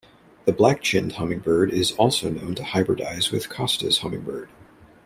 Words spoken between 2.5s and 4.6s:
to hybridize with Costa's hummingbird.